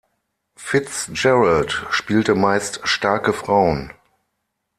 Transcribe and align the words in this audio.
Fitzgerald 0.55 1.85
spielte 1.91 2.33
meist 2.33 2.79
starke 2.85 3.33
Frauen. 3.33 3.93